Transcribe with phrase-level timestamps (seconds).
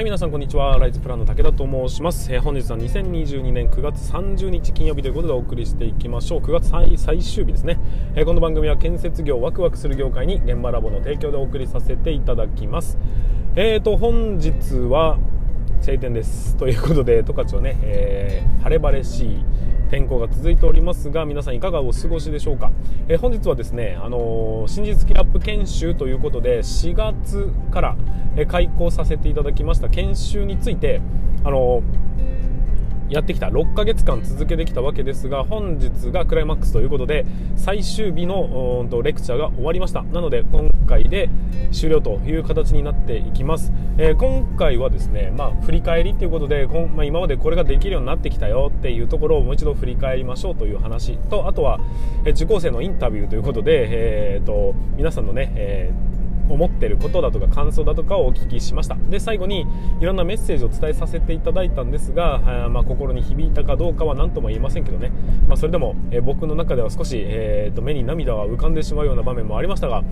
[0.00, 0.78] はい皆さんこんにちは。
[0.78, 6.40] ライズプランの武田と申します、えー、本日は2022年9月30日金曜日ということでお送りしていきましょう。
[6.40, 7.78] 9月最最終日ですね、
[8.14, 12.96] えー、この番組は建設業ワクワクする業界に現場ラボの提供でお送りさせていただきます。
[13.56, 14.54] えーと本日
[14.88, 15.18] は
[15.82, 16.56] 晴天です。
[16.56, 19.44] ということで十勝はね、えー、晴れ晴れしい
[19.90, 22.70] 天候が続いておりますが皆さんいかがお過ごしでしょうか、
[23.08, 27.96] えー、本日はですね、あのー、新日キラップ研修ということで4月から、
[28.36, 31.00] え開講させていただきました研修について、
[31.42, 31.82] あの
[33.10, 33.48] やってきた。
[33.48, 40.02] 6ヶ月間続けてきたわけですが本日がクライマックスということで最終日のレクチャーが終わりました。
[40.02, 41.30] なので今回で
[41.70, 51.78] 終了という形になっていきます、えー、今回はですね、まあ、振り返りということでこん、まあ、今までこれができるようになってきたよっていうところをもう一度振り返りましょうという話とあとは、
[52.24, 56.09] え受講生のインタビューということで、えーと、皆さんのね、えー
[56.52, 58.96] 思ってることだとか感想だとかをお聞きしました。
[59.08, 59.66] で最後に
[60.00, 65.12] いろんなメッセージを伝えさせていただいたんですが、あまあ、心に響いたかどうかは何とも言えませんけどね、
[65.48, 70.02] まあ、それでも、え僕の中では少し、えーと目に涙が浮かんでしまうような場面もありましたが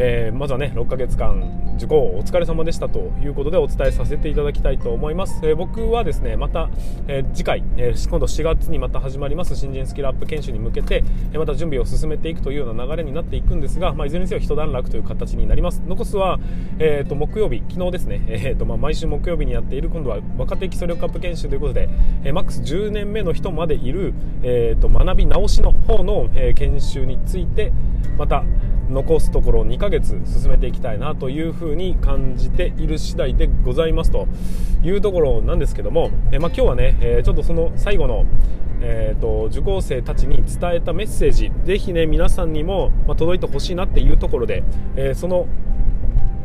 [0.00, 6.70] えー、まずはね6ヶ月間受講お疲れ様でしたということでお伝えさせていただきたいと思います、えー、僕はですねまた、
[7.08, 15.82] えー、次回、え今度4月にまた始まります新人スキルアップ研修に向けて、えまた準備を進めていくというような流れになっていくんですが、まあ、いずれにせよ一段落という形になります。
[15.86, 16.38] 残すは、
[16.78, 21.88] えーと、木曜日昨日ですね、えーとまあ、毎週木曜日にやっている今度は若手基礎力アップ研修ということで、
[22.24, 27.72] えマックス10年目の人までいる、えーと、学び直しの方の、え研修について
[28.16, 28.44] また
[28.90, 34.26] 残すところ2ヶ月進めていきたいなというふうに感じている次第でございますと
[34.82, 38.24] いうところなんですけども、えまあ、今日はね、えちょっとその最後の
[38.80, 44.62] えーと、受講生たちに伝えたメッセージぜひね皆さんにも、ま、届いてほしいなっていうところで、
[44.96, 45.46] え、その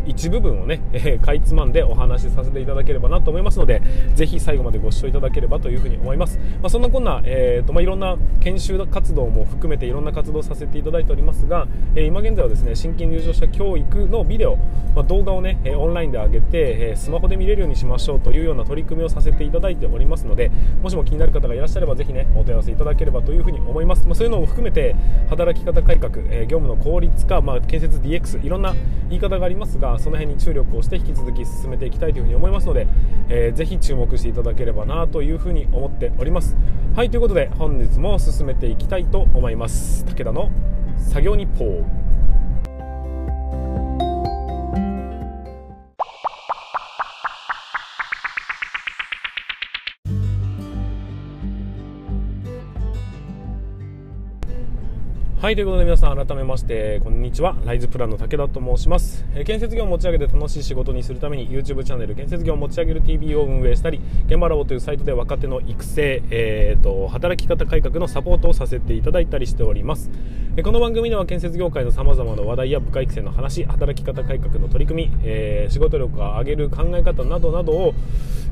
[0.05, 3.81] 一部分をね、 えー、かいつまんでお話しさせていただければなと思いますので
[4.15, 14.57] ぜひ最後までご視聴いただければというふうに思います、まあ、そんなこんな、えーとまあ、いろんな研修活動も含めていろんな活動をさせていただいておりますが、えー、今現在はですね新規入場者教育のビデオ、
[14.95, 20.51] まあ、動画をね、オンラインで上げて、えスマホで見れるようにしましょうというような取り組みをさせていただいておりますので
[20.81, 24.95] もしも気になる方がいらっしゃればぜひねお問い合わせいただければというふうに思います、まあ、そういうのも含めて
[25.29, 28.75] 働き方改革、え業務の効率化、まあ、建設 DX いろんな
[29.09, 32.87] 言い方がありますがその辺に注力をして引き続き進めていきたいというふうに思いますので、
[33.29, 36.55] えー、ぜひ注目していただければなというふうに思っております。
[36.95, 40.05] はいということで本日も進めていきたいと思います。
[40.05, 40.51] 武田の
[40.97, 42.02] 作業日報。
[55.43, 57.57] はいということで皆さん改めましてこんにちは。
[57.65, 70.09] ライズプランの武田と申します、えー、建設業を持ち上げて楽しい仕事にするために YouTube チャンネル建設業を持ち上げる TV を運営したり現場ラボというサイトで若手の育成、えーと、働き方改革のサポートをさせていただいたりしております、
[70.55, 77.93] えー、この番組では建設業界のさまざまな話題や部下育成の話働き方改革の取り組み、えー、仕事力を上げる考え方などなどを、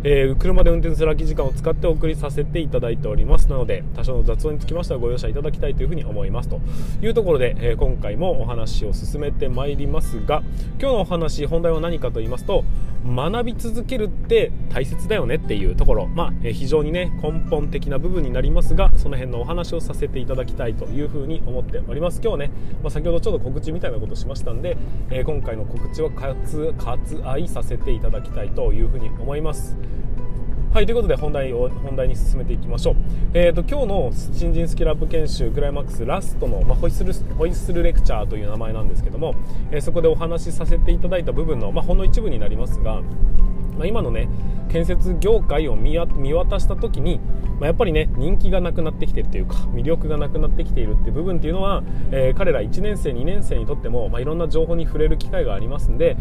[0.03, 3.47] えー、車で運転する空き時間を使ってお送りさせていただいております。
[3.47, 6.59] なので多少の雑音につきましてはご容赦いただきたいというふうに思いますと。
[7.01, 10.43] いうところで、え、今回もお話を進めてまいりますが
[10.79, 12.63] 今日のお話本題は何かと言いますと
[13.05, 22.21] 学び続けるって大切だよねっていうところ、まあ、え非常にね根本的な部分になりますがその辺のお話をさせていただきたいというふうに思っております。
[22.23, 22.51] 今日ね、
[22.83, 24.77] まあ、先ほどちょっと告知みたいなことしましたんで、
[25.09, 29.77] え、今回の告知は割愛させていただきたいというふうに思います。
[30.73, 32.95] はいということで本題を本題に進めていきましょう、
[33.33, 39.35] えーと、今日の新人スキルアップ研修クライマックスラストの、まあ、ホイッスルホイッスルレクチャーという名前なんですけども、
[39.69, 43.01] えー、そこでお話しさせていただいた部分の、まあ、ほんの一部になりますが、
[43.77, 44.27] まあ、今のね
[44.69, 47.19] 建設業界を見渡した時に、
[47.59, 56.17] まあ、やっぱりね人気がなくなってきてるというか魅力がなくなってきているっていう部分っていうのは、えー、彼ら1年生2年生にとっても、まあ、いろんな情報に触れる機会がありますんで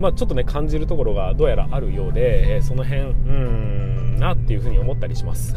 [0.00, 5.54] まあ、ちょっとね感じるところがどうやらあるようで、えー、その辺うんなっていうふうに思ったりします。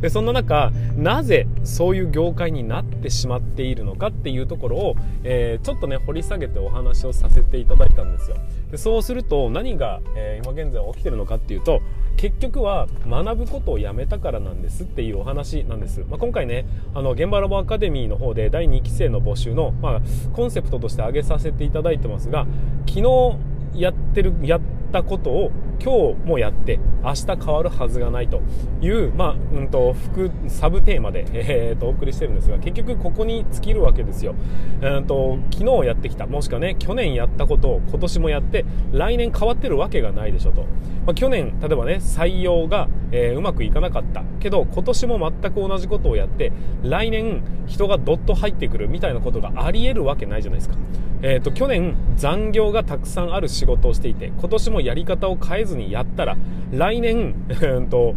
[0.00, 8.36] でそんな中なぜそういう業界になってしまっているのかっていうところを、えー、ちょっとね掘り下げてお話をさせていただいたんですよ。
[8.70, 11.80] でそうすると何が、えー、今現在起きてるのかっていうと
[12.16, 20.00] 結局は学ぶことをやめたからなんですっていうお話なんです、まあ、今回ねあの現場ラボアカデミーの方で第2期生の募集の、まあ、
[20.32, 22.46] コンセプトとして挙げさせていただいてますが
[22.86, 23.36] 昨日
[23.74, 25.52] やってるやっったことを
[25.82, 28.42] 今日もやって明日変わるはずがないと
[28.82, 34.34] いう、まあうんと、副サブテーマで、 えー、とお送りしてるんですが結局ここに尽きるわけですよ、
[34.82, 40.62] えーと、昨日やってきたもしくはね去年やったことを今年もやって来年変わってるわけがないでしょと、
[41.06, 44.24] まあ、去年例えばね採用が、えー、うまくいかなかった。
[44.40, 46.50] けど今年も全く同じことをやって
[46.82, 50.76] 来年人がどっと入ってくるみたいなことがありえるわけないじゃないですか。
[51.22, 56.36] えーと、去年残業がたくさんある仕事をしていて今年もやり方を変えずにやったら
[56.72, 58.14] 来年、え ーと、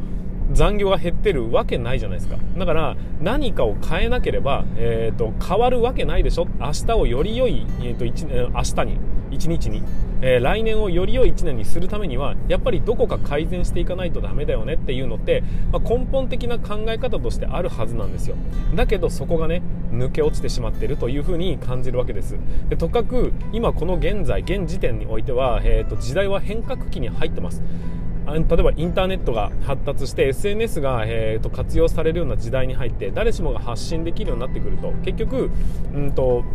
[0.52, 2.38] 残業が減ってるわけないじゃないですか。
[2.58, 6.48] だから何かを変えなければ、えーと、変わるわけないでしょ。
[6.60, 8.98] 明日をより良い、えー、と明日に
[9.32, 9.82] 一日に。
[10.26, 18.38] えー、来年をより良い1年にするためにはやっぱりどこか改善していかないとダメだよねっていうのって、まあ、根本的な考え方としてあるはずなんですよ。
[18.74, 19.62] だけどそこがね
[19.92, 22.38] 抜け落ちてしまっているというふうに感じるわけです。
[22.70, 27.62] でとかく今この現在現時点においては、えーと、時代は変革期に入ってます。
[28.26, 34.94] 例えばインターネットが発達して SNS が、えーと、活用されるような時代に入って誰しもが発信できるようになってくると。
[35.04, 35.52] 結局、
[35.94, 36.46] うんと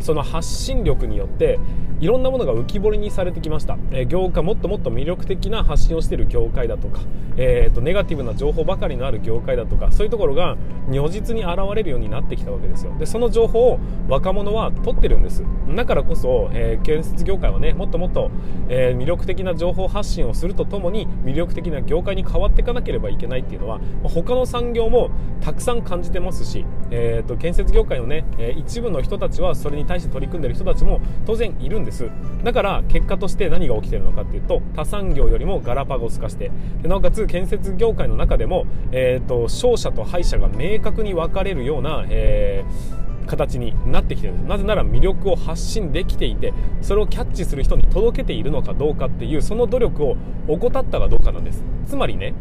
[0.00, 1.58] その発信力によって
[2.02, 7.00] いろんなものが浮き彫りにされてきました、えー、業界もっともっと魅力的な発信をしている業界だとか、
[7.36, 10.56] えーと、ネガティブな情報ばかりのある業界だとかそういうところが
[10.88, 12.92] 如実に現れるようになってきたわけですよ。
[12.98, 13.78] でその情報を
[14.08, 15.44] 若者は取ってるんです。
[15.76, 18.32] だからこそ、えー、建設業界はねもっともっと、
[18.68, 25.10] えー、魅力的な情報発信をするとともに魅力的な業界に変わっていかなければいけないっていうのは他の産業も
[25.40, 32.08] たくさん感じてますし、えーと、建設業界のね、え一部の人たちはそれに対して取り組んでる人たちも当然いるんです。
[32.42, 36.50] だから結果として何が起きてるのかっていうと他産業よりもガラパゴス化して
[36.82, 50.16] でなおかつ建設業界の中でも、えーと、勝者と敗者が明確に分かれるような、えー形になってきてるなぜなら魅力を発信できていてそれをキャッチする人に届けているのかどうかっていうその努力を
[50.48, 51.62] 怠ったかどうかなんです。
[51.86, 52.34] つまりね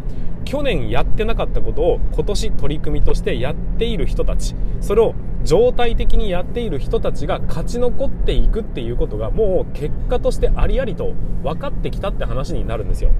[0.46, 13.12] 去年やってなかったことを今年取り組みとしてやっている人たちそれを状態的にやっている人たちが勝ち残っていくっていうことがもう結果としてありありと分かってきたって話になるんですよ。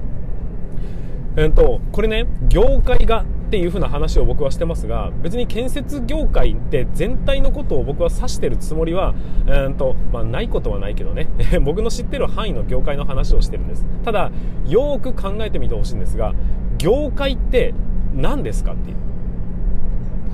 [1.38, 9.14] えっと、これね、業界がっていう風な話を僕はしてますが、別に建設業界って全体のことを僕は指してるつもりは、
[9.48, 11.28] えーとまあ、ないことはないけどね、
[11.64, 13.86] 僕の知ってる範囲の業界の話をしてるんです。
[14.04, 14.32] ただ、
[14.68, 16.34] よーく考えてみてほしいんですが、
[16.78, 17.74] 業界って
[18.14, 18.98] 何ですかっていう。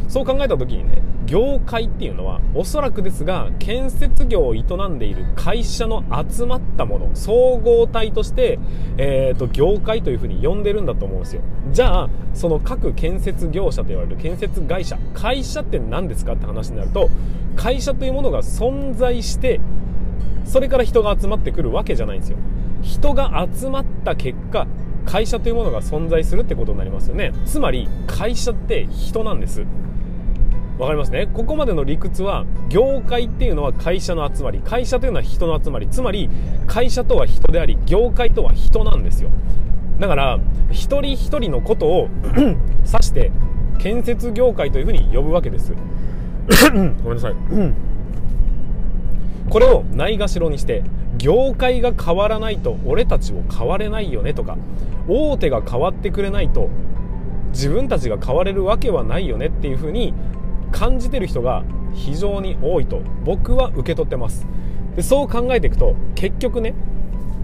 [0.07, 8.57] そう考えた時にね、業界っていうのはおそらくですが建設業を営んでいる会社の集まったもの総合体として、
[8.97, 11.41] えーと、業界というふうに呼んでるんだと思うんですよ。
[11.71, 17.09] じゃあその各建設業者と言われる建設会社会社って何ですかって話になると
[17.57, 19.59] 会社というものが存在して
[20.45, 22.37] それから人が集まってくるわけじゃないんですよ。
[22.81, 24.65] 人が集まった結果
[25.05, 27.33] 会社というものが存在するってことになりますよね。
[27.45, 29.65] つまり会社って人なんです。
[30.77, 31.27] わかりますね。
[31.33, 34.59] ここまでの理屈は業界っていうのは会社の集まり。
[34.59, 35.87] 会社というのは人の集まり。
[35.87, 36.29] つまり
[36.67, 39.31] 会社とは人であり業界とは人なんですよ。
[39.99, 40.39] だから
[40.71, 42.09] 一人一人のことを
[42.85, 43.31] 指して
[43.79, 45.73] 建設業界というふうに呼ぶわけです。
[46.71, 47.33] ごめんなさい。
[49.49, 50.83] これをないがしろにして
[51.17, 54.57] 業界が変わらないと俺たちも変われないよねとか
[55.07, 56.69] 大手が変わってくれないと
[57.51, 60.13] 自分たちが変われるわけはないよねっていうふうに
[60.71, 64.45] 感じてる人が非常に多いと僕は受け取ってます。
[64.95, 66.73] でそう考えていくと結局ね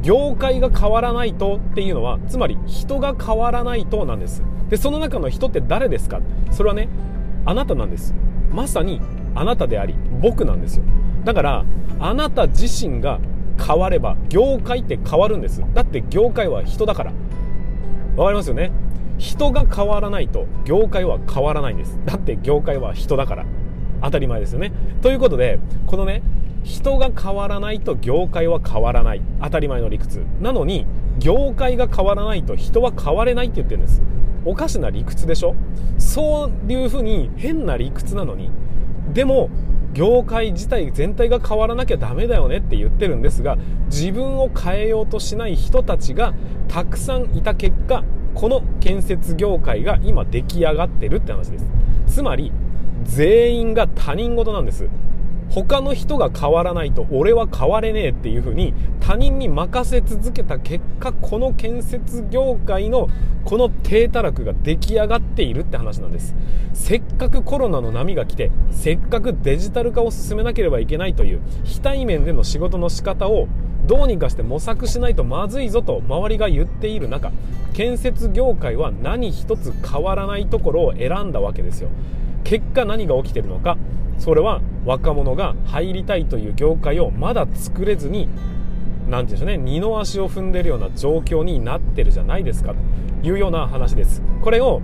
[0.01, 4.43] 業界が変わらないとっていうのはつまり人が変わらないとなんです。
[4.69, 6.19] でその中の人って誰ですか？
[6.51, 6.89] それはね
[7.45, 8.13] あなたなんです。
[8.51, 9.01] まさに
[9.35, 10.83] あなたであり僕なんですよ。
[11.23, 11.65] だから
[11.99, 13.19] あなた自身が
[13.65, 15.63] 変われば業界って変わるんです。
[15.73, 17.13] だって業界は人だから。
[18.17, 18.71] わかりますよね？
[19.17, 21.99] 人が変わらないと業界は変わらないんです。
[22.05, 23.45] だって業界は人だから。
[24.01, 24.73] 当たり前ですよね。
[25.01, 26.21] ということでこのね
[26.63, 29.21] 人が変わらないと業界は変わらない。
[29.41, 30.25] 当たり前の理屈。
[30.41, 30.85] なのに
[31.19, 34.01] 業界が変わらないと人は変われないって言ってるんです。
[34.45, 35.55] おかしな理屈でしょ？
[35.97, 38.49] そういうふうに変な理屈なのに。
[39.13, 39.49] でも
[39.93, 46.33] 業界自体全体が変わらなきゃダメだよねって言ってるんですが自分を変えようとしない人たちが
[46.67, 51.65] たくさんいた結果この建設業界が今出来上がってるって話です。
[52.07, 52.51] つまり
[53.03, 54.87] 全員が他人事なんです。
[55.49, 63.07] 他の人が変わらないと俺は変われねえっていう風に他人に任せ続けた結果この建設業界の
[63.45, 66.33] この低たらくが出来上がっているって話なんです。
[66.73, 73.47] せっかくコロナの波が来てせっかくデジタル化を進めなければいけないという非対面での仕事の仕方を
[73.85, 77.31] どうにかして模索しないとまずいぞと周りが言っている中
[77.73, 81.89] 建設業界は何一つ変わらないところを選んだわけですよ。
[82.43, 83.77] 結果何が起きてるのか
[84.19, 88.27] それは若者が入りたいという業界をまだ作れずに
[89.09, 92.73] 何て言うんでしょうね二の足を踏んでるような状況になってるじゃないですか。
[93.21, 94.21] というような話です。
[94.41, 94.81] これを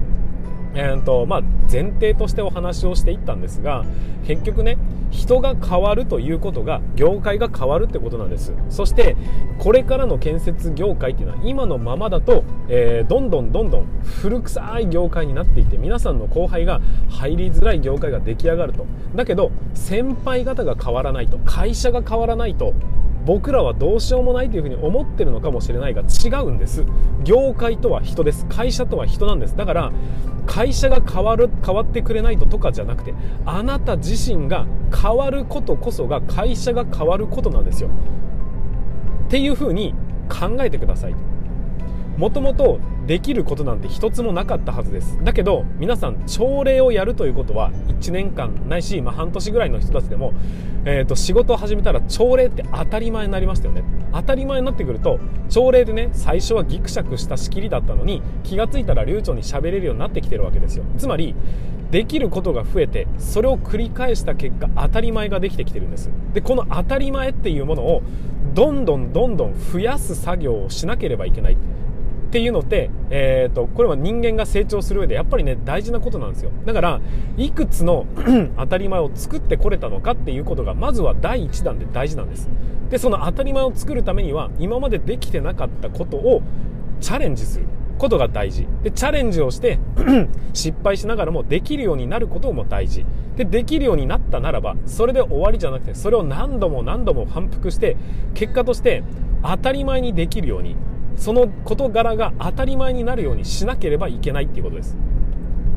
[0.76, 3.86] えーとまあ、前提としてお話をしていったんですが
[4.26, 4.78] 結局ね
[5.12, 8.54] 人が変わるということが業界が変わるってことなんです。
[8.70, 9.16] そして
[9.58, 18.86] これからの建設業界っていうのは今のままだと、えー、どんどんどんどん古臭い業界になっていって皆さんの後輩が入りづらい業界が出来上がると。
[19.16, 22.76] だけど先輩方が変わらないと会社が変わらないと
[23.30, 26.84] 僕らはどうしようもないというふうに思ってるのかもしれないが違うんです。
[27.24, 28.48] 業界とは人です。
[28.48, 29.56] 会社とは人なんです。
[29.56, 29.92] だから
[30.48, 33.14] 会社が変わる変わってくれないととかじゃなくて
[33.46, 37.92] あなた自身が変わることこそが会社が変わることなんですよ。
[39.28, 39.94] っていうふうに
[40.28, 41.14] 考えてください
[42.18, 45.18] もともとできることなんて一つもなかったはずです。
[45.24, 50.32] だけど皆さん朝礼をやるということは1年間ないし、まあ、半年ぐらいの人たちでも、
[50.86, 53.84] えーと、仕事を始めたら朝礼って当たり前になりましたよね。
[54.14, 60.84] 当たり前になってくると朝礼でね最初はギクシャクした仕切りだったのに気が付いたら流暢に喋れるようになってきてるわけですよ。
[61.00, 61.34] つまり
[61.90, 66.12] できることが増えてそれを繰り返した結果当たり前ができてきてるんです。
[66.36, 68.04] でこの当たり前っていうものを
[68.54, 71.58] どんどんどんどん増やす作業をしなければいけない。
[72.30, 76.52] っていうのって、えーと、これは人間が成長する上でやっぱりね大事なことなんですよ。
[76.64, 77.02] だから
[77.38, 78.06] いくつの
[78.56, 82.48] 当たり前を作ってこれたのかっていうことがまずは第一弾で大事なんです。
[82.92, 86.44] でその当たり前を作るためには今までできてなかったことを
[87.02, 87.66] チャレンジする
[87.98, 88.68] ことが大事。
[88.84, 89.80] でチャレンジをして
[90.54, 93.08] 失敗しながらもできるようになることも大事。
[93.38, 97.98] でできるようになったならばそれで終わりじゃなくてそれを何度も何度も反復して
[98.36, 99.02] 結果として
[99.42, 100.76] 当たり前にできるように
[101.20, 104.98] その事柄が当たり前になるようにしなければいけないっていうことです。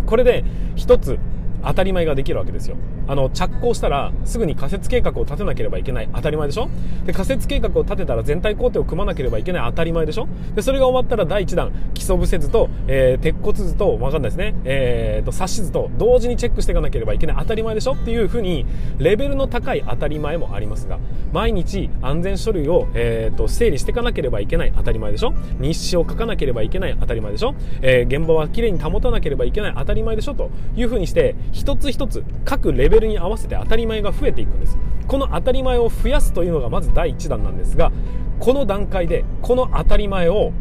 [0.06, 0.44] これで
[0.76, 1.18] 一つ
[1.64, 2.76] 当たり前ができるわけですよ。
[3.09, 6.09] あの着工したらすぐに仮設計画を立てなければいけない。
[6.14, 6.69] 当たり前でしょ？
[7.04, 9.71] で仮設計画を立てたら全体工程を組まなければいけない。
[9.71, 10.28] 当たり前でしょ？
[10.54, 17.37] でそれが終わったら第1弾基礎伏せ図と、えー、鉄骨図と分かんないですね、えーと、冊子図と同時にチェックしていかなければいけない。
[17.38, 17.95] 当たり前でしょ？
[17.95, 18.64] っていうふうに
[18.99, 20.99] レベルの高い当たり前もありますが
[21.33, 24.73] 毎日安全書類を、えーと、整理していかなければいけない。
[24.76, 25.35] 当たり前でしょ？
[25.59, 26.97] 日誌を書かなければいけない。
[26.99, 29.75] 当たり前でしょ、えー、現場はきれいに保たなければいけない。
[29.76, 30.35] 当たり前でしょ？
[30.35, 34.78] というふうにして一つ一つ各レベルに合わせて当たり前が増えていくんです。
[35.06, 37.92] この当たり前を増やすというのがまず第1弾なんですが
[38.40, 40.52] この段階でこの当たり前を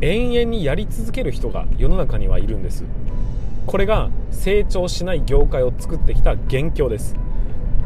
[0.00, 2.84] 延々にやり続ける人が世の中にはいるんです。
[3.66, 7.14] これが成長しない業界を作ってきた元凶です。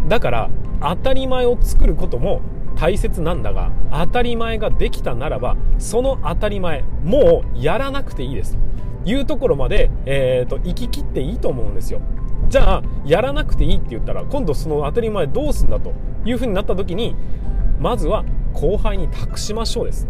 [0.08, 0.50] だから
[0.80, 2.40] 当たり前を作ることも
[2.76, 8.56] 大切なんだが当たり前ができたならばその当たり前もうやらなくていいです。
[9.04, 12.00] いうところまで、えーと、行ききっていいと思うんですよ。
[12.48, 15.92] じゃあやらなくていいって言ったら今度その当たり前どうすんだと
[16.24, 17.16] いうふうになった時に
[17.80, 20.06] まずは後輩に託しましょうです。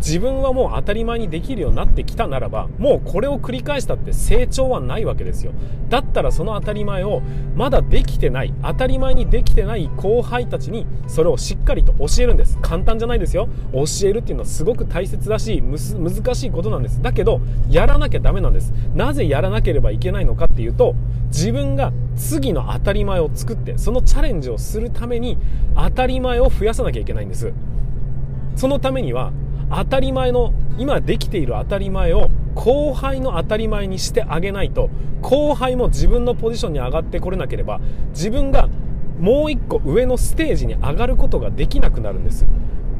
[0.00, 5.52] 自分はもう当たり前にできるようになってきたならばもうこれを繰り返したって成長はないわけですよ。
[5.88, 7.20] だったらその当たり前を
[7.54, 12.58] まだできてない当たり前にできてない後輩たちにそれをしっかりと教えるんです。
[12.62, 13.48] 簡単じゃないですよ。
[13.72, 17.02] 教えるっていうのはすごく大切だし難しいことなんです。
[17.02, 18.72] だけどやらなきゃダメなんです。
[18.94, 20.94] なぜやらなければいけないのかっていうと
[21.26, 25.36] 自分が次の当たり前を作ってそのチャレンジをするために
[25.76, 27.52] 当たり前を増やさなきゃいけないんです。
[28.56, 29.32] そのためには
[29.70, 34.90] 当たり前の今できている当たり前を後輩の当たり前にしてあげないと
[35.22, 38.68] 後輩も自分のポジションに上がってこれなければ自分が
[39.18, 42.46] もう一個上のステージに上がることができなくなるんです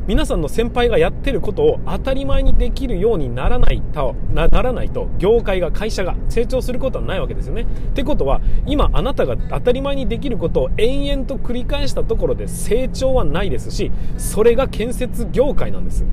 [0.07, 16.05] 皆さんの先輩がやってることを当たり前にできるようにならないとならないと業界が会社が成長することはないわけですよねってことは今あなたが当たり前にできることを延々と繰り返したところで成長はないですしそれが建設業界なんです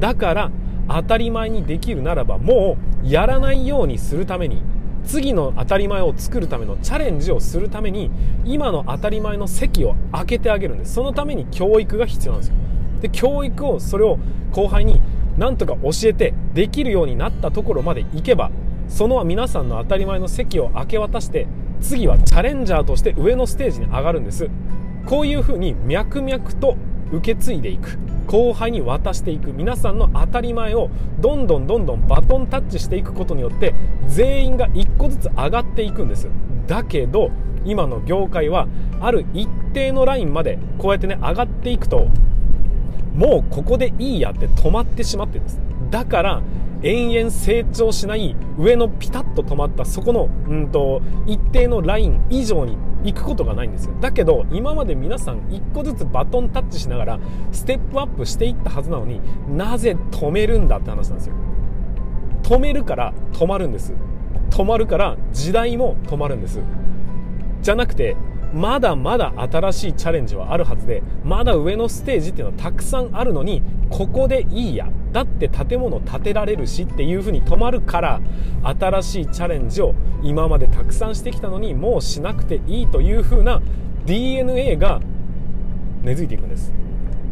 [0.00, 0.50] だから
[0.88, 4.62] 当たり前にできるならばもうやらないようにするために
[5.04, 8.10] 次の当たり前を作るためのチャレンジをするために
[8.44, 10.94] 今の当たり前の席を開けてあげるんです。
[10.94, 12.56] そのために教育が必要なんですよ。
[13.00, 14.18] で教育をそれを
[14.52, 15.00] 後輩に
[15.38, 18.50] なんとか教えてできるようになったところまで行けば
[18.88, 21.46] その皆さんの当たり前の席を明け渡して
[21.80, 24.50] 次はチャレンジャーとして上のステージに上がるんです。
[25.06, 26.76] こういうふうに脈々と
[27.12, 27.98] 受け継いでいく。
[28.26, 29.52] 後輩に渡していく。
[29.52, 30.90] 皆さんの当たり前を
[31.20, 33.74] どんどんどんどんバトンタッチしていくことによって
[34.06, 36.28] 全員が1個ずつ上がっていくんです。
[36.66, 37.30] だけど
[37.64, 38.68] 今の業界は
[39.00, 42.08] ある一定のラインまでこうやってね上がっていくと
[43.14, 45.60] もうここでいいやって止まってしまってるんです。
[45.90, 46.42] だから
[46.82, 53.94] 延々成長しない上のピタッと止まったそこのうんと一定のライン以上に行くことがないんですよ。
[54.00, 57.20] だけど今まで皆さん一個ずつバトンタッチしながら
[57.52, 61.34] ステップアップしていったはずなのになぜ止めるんだって話なんですよ。
[62.42, 63.94] 止めるから止まるんです。
[64.50, 66.60] 止まるから時代も止まるんです。
[67.62, 68.16] じゃなくて
[68.52, 74.88] まだまだ新しいチャレンジはあるはずでまだ上のステージっていうのはたくさんあるのにここでいいや。
[75.12, 78.20] だって建物建てられるしっていう風に止まるから
[78.62, 83.60] 新しいチャレンジを今までたくさんしてきたのにもうしなくていいという風な
[84.06, 85.00] DNA が
[86.02, 86.72] 根付いていくんです。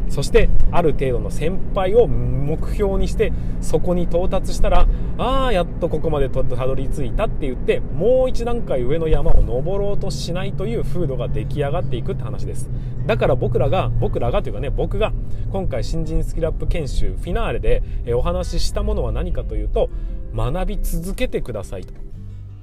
[0.08, 4.86] そしてある程度の先輩を目標にしてそこに到達したら
[5.18, 12.70] ああやっとここまでたどり着いたって言ってもう一段階上の山を登ろうとしないという風土が出来上がっていくって話です。
[13.06, 15.12] だから僕らが僕らがというかね僕が
[15.50, 19.90] 今回新人スキルアップ研修フィナーレでお話ししたものは何かというと
[20.34, 22.07] 学び続けてくださいと。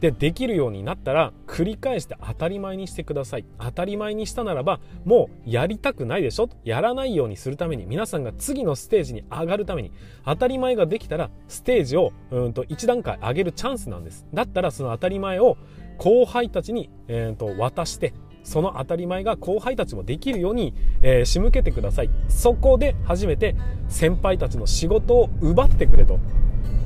[0.01, 3.45] でできるようになったら繰り返して当たり前にしてください。
[3.59, 6.49] 当たり前にしたならばもうやりたくないでしょ？
[6.63, 9.91] やらないようにするために皆さんが次のステージに上がるために
[10.25, 14.25] 当たり前ができたらステージをうんと1段階上げるチャンスなんです。
[14.33, 15.57] だったらその当たり前を
[15.97, 22.09] 後輩たちに、えー、と渡してその当たり前が後輩たちもできるように、えー、仕向けてください。
[22.27, 23.55] そこで初めて
[23.87, 26.19] 先輩たちの仕事を奪ってくれと。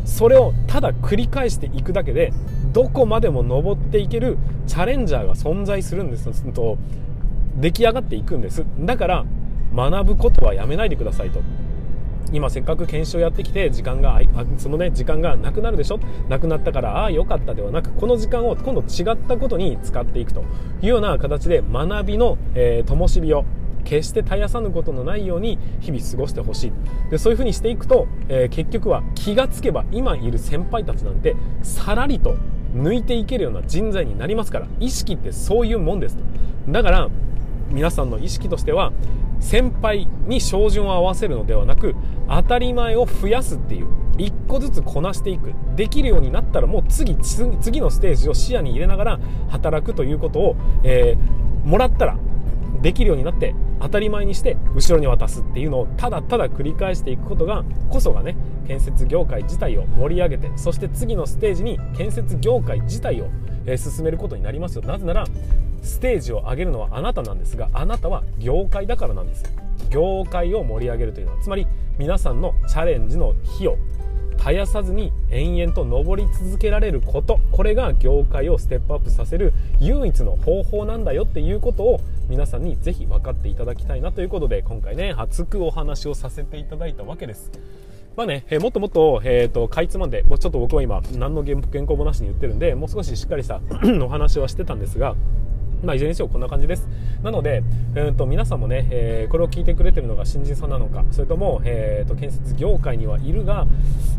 [0.10, 2.34] それをただ繰り返していくだけで
[2.74, 4.38] どこまでも登っていける
[4.68, 6.78] チャレンジャーが存在するんですと
[7.56, 8.66] 出来上がっていくんです。
[8.80, 9.26] だから
[9.74, 11.42] 学ぶことはやめないでくださいと。
[12.32, 14.20] 今せっかく研修やってきて時間が
[14.58, 16.00] そのね時間がなくなるでしょ？
[16.28, 20.42] なくなったからああ良かったではなくこの時間を今度違ったことに使っていくと
[20.82, 23.46] いうような形で学びの、えー、灯火を
[23.90, 26.72] 決して絶やさぬことのないように日々過ごしてほしい。
[27.10, 32.38] でそういうふうにしていくと、えー、結局は気がつけば今いる先輩たちなんてさらりと
[32.76, 34.68] 抜いていけるような人材になりますから。
[34.80, 36.18] 意識ってそういうもんです
[36.68, 37.10] だから
[37.72, 38.94] 皆さんの意識としては
[39.40, 41.96] 先輩に照準を合わせるのではなく
[42.28, 43.88] 当たり前を増やすっていう
[44.18, 45.54] 一個ずつこなしていく。
[45.76, 52.18] できるようになったらもう次次のステージを視野に入れながら働くということを、えー、もらったら
[52.82, 58.36] できるようになって当たり前にして後ろに渡すっていうのをただただ繰り返していくことがこそがね
[58.68, 63.30] 建設業界自体を盛り上げてそして次のステージに建設業界自体を、
[63.66, 64.84] え進めることになりますよ。
[64.84, 65.26] なぜなら
[65.82, 69.44] ステージを上げるのはあなたなんですがあなたは業界だからなんです。
[69.90, 73.78] 業界を盛り上げるというのはつまり皆さんのチャレンジの火を
[74.40, 87.52] 絶やさずに延々と上り続けられることこれが業界をステップアップさせる唯一の方法なんだよっていうことを皆さんにぜひ分かっていただきたいなということで今回ね熱くお話をさせていただいたわけです
[88.16, 93.62] まあね、えー、もっともっと,、えーと、かいつまんでちょっと僕は今何の原稿もなしに言ってるんでもう少ししっかりした
[94.02, 95.16] お話はしてたんですが
[95.84, 96.88] まあ、いずれにせよこんな感じです。
[97.24, 97.64] なので、
[97.96, 103.68] えーと、皆さんもね、えー、これを聞いてくれてるのが新人さんなのか、それとも、えーと、建設業界にはいるが、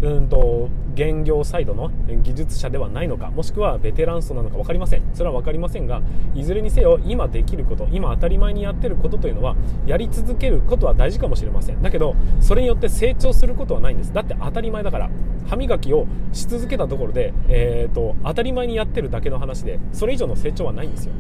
[0.03, 1.91] うんと、現業サイドの
[2.23, 5.03] 技術者ではないのか、もしくはベテラン層なのか分かりません。
[5.15, 6.03] それは分かりませんが、
[6.35, 11.83] いずれにせよ、今できること、今当たり前にやってることというのは、やり続けることは大事かもしれません。
[11.83, 14.13] だけど、それによって成長することはないんです。
[14.13, 15.11] だって当たり前だから、
[15.49, 21.13] 歯磨きをし続けたところで、えーと当たり前にやってるだけの話で、それ以上の成長はないんですよ。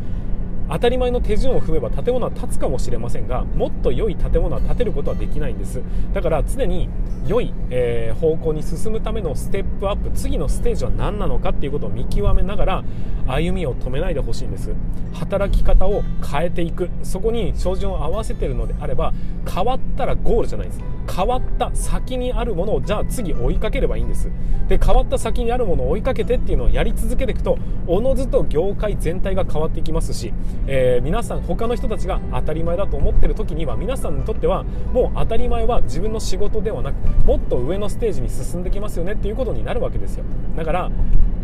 [0.70, 5.82] 当たり前の手順を踏めば建物は建つかもしれませんがもっと良い建物は建てることはできないんです。
[6.14, 6.88] だから常に
[7.26, 12.84] 良い、えー、方向に進むためのステップアップ次のステージは何なのかっていうことを見極めながら
[13.26, 14.72] 歩みを止めないでほしいんです。
[15.12, 16.88] 働き方を変えていく。
[17.02, 19.12] そこに照準を合わせてるのであれば
[19.52, 20.80] 変わったらゴールじゃないです。
[21.10, 24.30] 変わった先にあるものをじゃあ次追いかければいいんです。
[24.68, 30.32] で変わった先にあるものを追いかけてっていうのをやり続けていくとおのずと業界全体が変わっていきますし
[30.66, 40.24] えー、皆さん他の人たちが当たり前だと思ってる時には皆さんにとってはもう当たり前は自分の仕事ではなくもっと上のステージに進んできますよねっていうことになるわけですよ。
[40.56, 40.90] だから、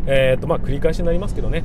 [0.06, 1.64] えーとまあ、繰り返しになりますけどね。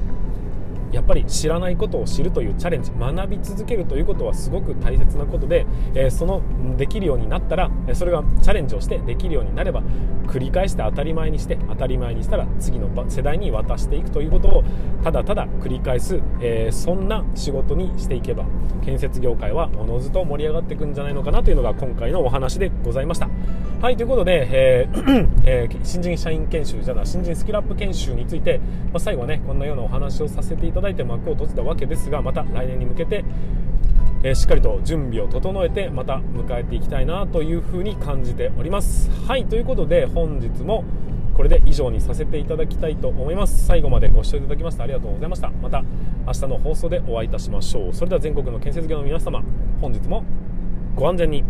[0.91, 6.41] やっぱり知らないことを知るというチャレンジ学び続けるということはすごく大切なことで、えー、その
[6.77, 9.81] できるようになったらそれがチャレンジをしてできるようになれば
[10.27, 14.63] 繰り返して当たり前にして当たり前にしたら次の世代に渡していくということを
[15.03, 18.45] ただただ繰り返す、えー、そんな仕事にしていけば
[18.83, 23.29] 建設業界はおのずと盛り上がっていくんじゃないのかなというのが今回のお話でございました。
[23.81, 30.80] はいということで、えー えー、新人社員研修じゃな新人スキルアップ研修について、まあ、最後はねこんなようなお話をさせていた。
[30.81, 33.23] ただいて幕を閉じたわけですがまた来年に向けて
[34.23, 39.09] えー、しっかりと準備を整えてまた迎えていきたいなというふうに感じております。
[39.27, 40.83] はいということで本日も
[41.33, 43.65] これで以上にさせていただきたいと思います。
[43.65, 45.49] 最後までご視聴いただきましてありがとうございました。
[45.49, 45.83] また
[46.27, 47.93] 明日の放送でお会いいたしましょう。
[47.93, 49.41] それでは全国の建設業の皆様
[49.81, 50.23] 本日も
[50.95, 51.43] ご安全に。